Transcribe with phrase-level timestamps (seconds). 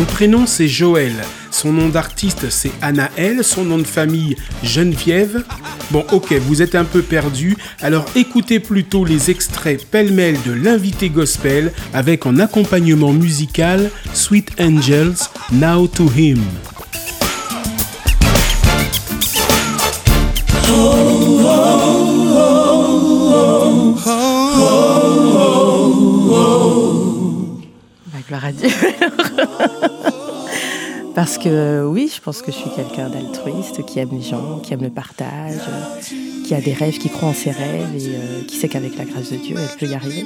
[0.00, 1.12] Son prénom c'est Joël,
[1.50, 5.44] son nom d'artiste c'est Anaël, son nom de famille Geneviève.
[5.90, 11.10] Bon ok, vous êtes un peu perdu, alors écoutez plutôt les extraits pêle-mêle de l'invité
[11.10, 16.40] gospel avec en accompagnement musical Sweet Angels, Now to Him.
[20.66, 21.69] Bah, gloire
[28.34, 28.68] à Dieu.
[31.14, 34.72] Parce que oui, je pense que je suis quelqu'un d'altruiste, qui aime les gens, qui
[34.72, 35.60] aime le partage,
[36.46, 39.04] qui a des rêves, qui croit en ses rêves et euh, qui sait qu'avec la
[39.04, 40.24] grâce de Dieu, elle peut y arriver.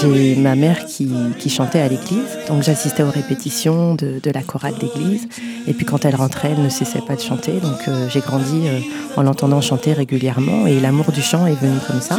[0.00, 4.74] J'ai ma mère qui, chantait à l'église, donc j'assistais aux répétitions de, de la chorale
[4.78, 5.28] d'église.
[5.66, 8.68] Et puis quand elle rentrait, elle ne cessait pas de chanter, donc euh, j'ai grandi
[8.68, 8.78] euh,
[9.16, 12.18] en l'entendant chanter régulièrement et l'amour du chant est venu comme ça.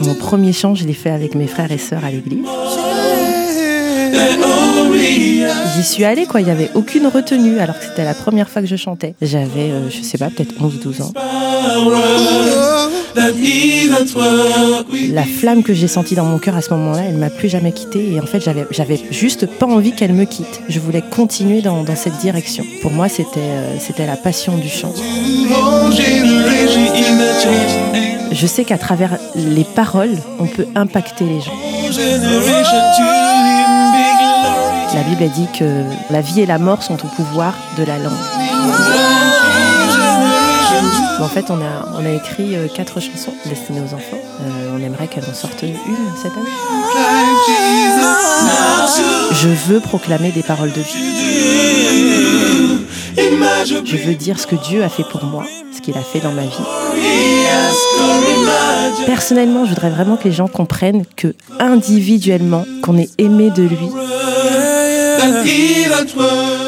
[0.00, 2.46] Mon premier chant, je l'ai fait avec mes frères et sœurs à l'église.
[5.76, 6.40] J'y suis allée, quoi.
[6.40, 9.14] Il n'y avait aucune retenue, alors que c'était la première fois que je chantais.
[9.22, 11.12] J'avais, euh, je sais pas, peut-être 11-12 ans.
[15.12, 17.72] La flamme que j'ai sentie dans mon cœur à ce moment-là, elle m'a plus jamais
[17.72, 18.12] quittée.
[18.12, 20.60] Et en fait, j'avais, j'avais juste pas envie qu'elle me quitte.
[20.68, 22.64] Je voulais continuer dans, dans cette direction.
[22.82, 24.92] Pour moi, c'était, euh, c'était la passion du chant.
[28.30, 31.52] Je sais qu'à travers les paroles, on peut impacter les gens.
[34.98, 37.98] La Bible a dit que la vie et la mort sont au pouvoir de la
[37.98, 38.12] langue.
[41.20, 44.18] En fait, on a, écrit euh, quatre chansons destinées aux enfants.
[44.40, 45.76] Euh, on aimerait qu'elle en sorte une
[46.20, 46.50] cette année.
[49.34, 51.28] Je veux proclamer des paroles de vie.
[53.64, 55.44] Je veux dire ce que Dieu a fait pour moi,
[55.76, 56.64] ce qu'il a fait dans ma vie.
[59.06, 63.88] Personnellement, je voudrais vraiment que les gens comprennent que individuellement, qu'on est aimé de lui.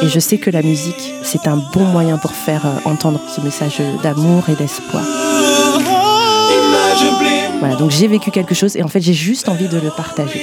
[0.01, 3.41] Et je sais que la musique, c'est un bon moyen pour faire euh, entendre ce
[3.41, 5.03] message d'amour et d'espoir.
[7.59, 10.39] Voilà, donc j'ai vécu quelque chose et en fait j'ai juste envie de le partager.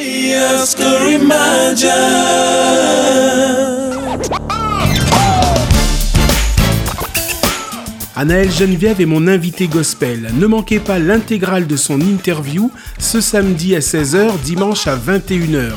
[8.15, 10.31] Anaël Geneviève est mon invité gospel.
[10.35, 15.73] Ne manquez pas l'intégrale de son interview ce samedi à 16h, dimanche à 21h.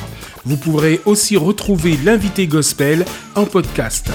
[0.46, 4.09] Vous pourrez aussi retrouver l'invité gospel en podcast.